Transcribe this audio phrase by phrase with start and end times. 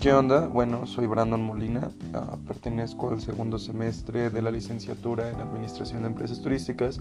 [0.00, 0.46] ¿Qué onda?
[0.46, 6.08] Bueno, soy Brandon Molina, uh, pertenezco al segundo semestre de la licenciatura en Administración de
[6.08, 7.00] Empresas Turísticas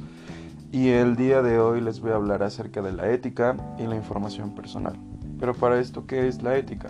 [0.71, 3.95] y el día de hoy les voy a hablar acerca de la ética y la
[3.95, 4.95] información personal.
[5.39, 6.89] Pero para esto, ¿qué es la ética?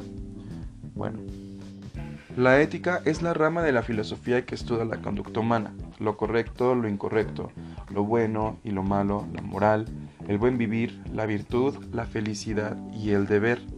[0.95, 1.19] Bueno,
[2.37, 6.73] la ética es la rama de la filosofía que estudia la conducta humana, lo correcto,
[6.73, 7.51] lo incorrecto,
[7.89, 9.87] lo bueno y lo malo, la moral,
[10.29, 13.76] el buen vivir, la virtud, la felicidad y el deber.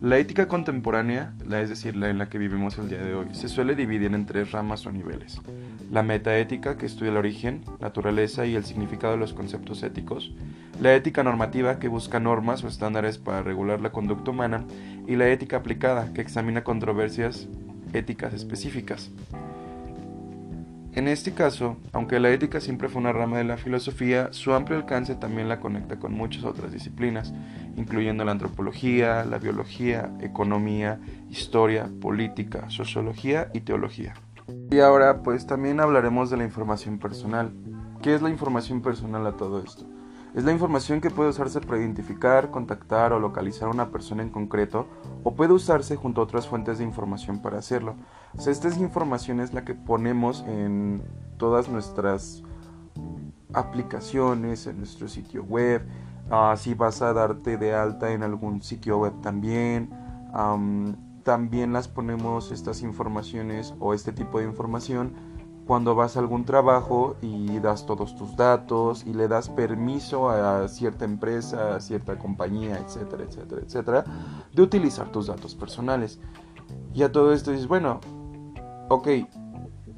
[0.00, 3.26] La ética contemporánea, la es decir, la en la que vivimos el día de hoy,
[3.32, 5.40] se suele dividir en tres ramas o niveles.
[5.90, 10.32] La metaética, que estudia el origen, naturaleza y el significado de los conceptos éticos.
[10.80, 14.64] La ética normativa, que busca normas o estándares para regular la conducta humana.
[15.08, 17.48] Y la ética aplicada, que examina controversias
[17.92, 19.10] éticas específicas.
[20.98, 24.76] En este caso, aunque la ética siempre fue una rama de la filosofía, su amplio
[24.76, 27.32] alcance también la conecta con muchas otras disciplinas,
[27.76, 30.98] incluyendo la antropología, la biología, economía,
[31.30, 34.14] historia, política, sociología y teología.
[34.72, 37.52] Y ahora pues también hablaremos de la información personal.
[38.02, 39.86] ¿Qué es la información personal a todo esto?
[40.38, 44.28] Es la información que puede usarse para identificar, contactar o localizar a una persona en
[44.28, 44.86] concreto
[45.24, 47.96] o puede usarse junto a otras fuentes de información para hacerlo.
[48.36, 51.02] O sea, esta información es la que ponemos en
[51.38, 52.44] todas nuestras
[53.52, 55.84] aplicaciones, en nuestro sitio web,
[56.30, 59.90] uh, si vas a darte de alta en algún sitio web también.
[61.24, 65.14] también las ponemos estas informaciones o este tipo de información
[65.68, 70.66] cuando vas a algún trabajo y das todos tus datos y le das permiso a
[70.66, 74.04] cierta empresa, a cierta compañía, etcétera, etcétera, etcétera,
[74.50, 76.20] de utilizar tus datos personales.
[76.94, 78.00] Y a todo esto dices, bueno,
[78.88, 79.08] ok,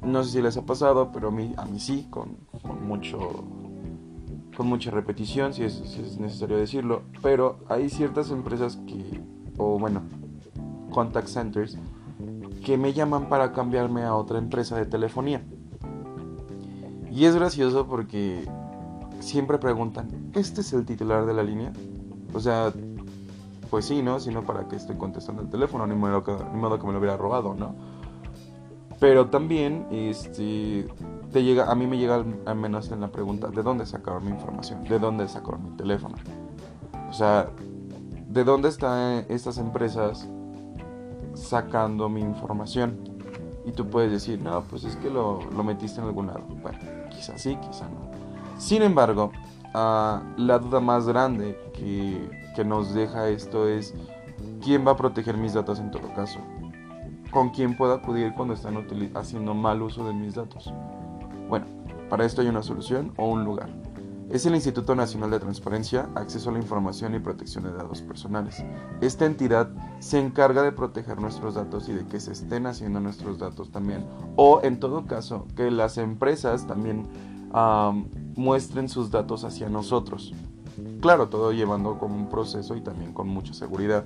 [0.01, 2.39] no sé si les ha pasado, pero a mí, a mí sí, con,
[2.85, 3.45] mucho
[4.57, 9.23] con mucha repetición, si es, si es necesario decirlo, pero hay ciertas empresas que,
[9.57, 10.01] o bueno,
[10.91, 11.77] contact centers,
[12.65, 15.41] que me llaman para cambiarme a otra empresa de telefonía.
[17.11, 18.47] Y es gracioso porque
[19.19, 21.73] siempre preguntan, ¿este es el titular de la línea?
[22.33, 22.71] O sea,
[23.69, 24.19] pues sí, ¿no?
[24.19, 25.85] Si no, ¿para qué estoy contestando el teléfono?
[25.85, 27.75] Ni modo que, ni modo que me lo hubiera robado, ¿no?
[28.99, 30.87] Pero también, este,
[31.31, 34.31] te llega, a mí me llega al menos en la pregunta, ¿de dónde sacaron mi
[34.31, 34.83] información?
[34.85, 36.15] ¿De dónde sacaron mi teléfono?
[37.09, 37.49] O sea,
[38.29, 40.29] ¿de dónde están estas empresas
[41.33, 43.10] sacando mi información?
[43.65, 46.41] Y tú puedes decir, no, pues es que lo, lo metiste en algún lado.
[46.61, 46.79] Bueno,
[47.09, 48.11] quizá sí, quizá no.
[48.57, 49.31] Sin embargo,
[49.73, 53.93] uh, la duda más grande que, que nos deja esto es,
[54.63, 56.39] ¿quién va a proteger mis datos en todo caso?
[57.31, 58.85] ¿Con quién puedo acudir cuando están
[59.15, 60.73] haciendo mal uso de mis datos?
[61.47, 61.65] Bueno,
[62.09, 63.69] para esto hay una solución o un lugar.
[64.31, 68.63] Es el Instituto Nacional de Transparencia, Acceso a la Información y Protección de Datos Personales.
[69.01, 69.69] Esta entidad
[69.99, 74.05] se encarga de proteger nuestros datos y de que se estén haciendo nuestros datos también.
[74.37, 77.09] O en todo caso, que las empresas también
[78.37, 80.33] muestren sus datos hacia nosotros.
[81.01, 84.05] Claro, todo llevando con un proceso y también con mucha seguridad,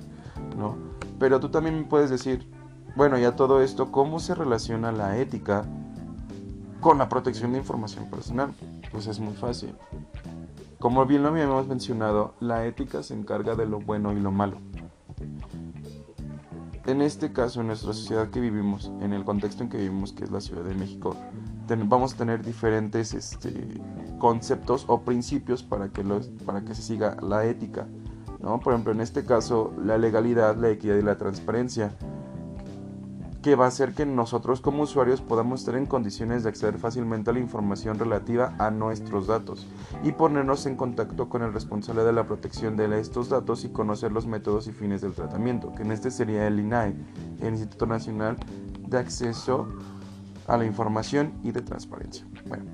[0.58, 0.74] ¿no?
[1.20, 2.50] Pero tú también me puedes decir,
[2.96, 5.64] bueno, ya todo esto, ¿cómo se relaciona la ética
[6.80, 8.52] con la protección de información personal?
[8.90, 9.74] Pues es muy fácil.
[10.86, 14.58] Como bien lo habíamos mencionado, la ética se encarga de lo bueno y lo malo.
[16.84, 20.22] En este caso, en nuestra sociedad que vivimos, en el contexto en que vivimos, que
[20.22, 21.16] es la Ciudad de México,
[21.86, 23.80] vamos a tener diferentes este,
[24.20, 27.88] conceptos o principios para que, los, para que se siga la ética.
[28.38, 28.60] ¿no?
[28.60, 31.96] Por ejemplo, en este caso, la legalidad, la equidad y la transparencia
[33.46, 37.30] que va a hacer que nosotros como usuarios podamos estar en condiciones de acceder fácilmente
[37.30, 39.68] a la información relativa a nuestros datos
[40.02, 44.10] y ponernos en contacto con el responsable de la protección de estos datos y conocer
[44.10, 46.96] los métodos y fines del tratamiento, que en este sería el INAE,
[47.40, 48.36] el Instituto Nacional
[48.80, 49.68] de Acceso
[50.48, 52.26] a la Información y de Transparencia.
[52.48, 52.64] Bueno,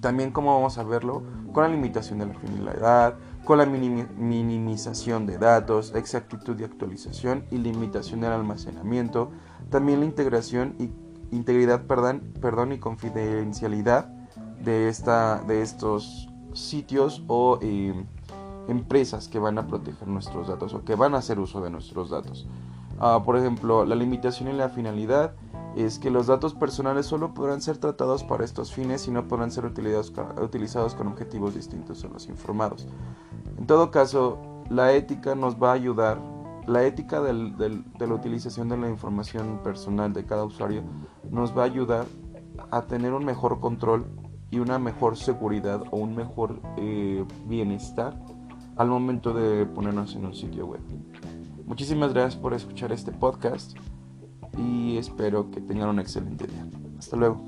[0.00, 3.14] también como vamos a verlo, con la limitación de la finalidad,
[3.44, 9.30] con la minimización de datos, exactitud y actualización y limitación del almacenamiento,
[9.70, 10.90] también la integración y
[11.34, 14.06] integridad perdón, y confidencialidad
[14.62, 17.94] de, esta, de estos sitios o eh,
[18.68, 22.10] empresas que van a proteger nuestros datos o que van a hacer uso de nuestros
[22.10, 22.46] datos.
[22.98, 25.32] Ah, por ejemplo, la limitación y la finalidad
[25.76, 29.50] es que los datos personales solo podrán ser tratados para estos fines y no podrán
[29.50, 32.86] ser utilizados, con objetivos distintos a los informados.
[33.58, 34.38] En todo caso,
[34.68, 36.20] la ética nos va a ayudar,
[36.66, 37.34] la ética de
[37.98, 40.82] la utilización de la información personal de cada usuario
[41.30, 42.06] nos va a ayudar
[42.70, 44.06] a tener un mejor control
[44.50, 48.20] y una mejor seguridad o un mejor eh, bienestar
[48.76, 50.80] al momento de ponernos en un sitio web.
[51.66, 53.76] Muchísimas gracias por escuchar este podcast
[54.60, 56.66] y espero que tengan un excelente día.
[56.98, 57.42] Hasta luego.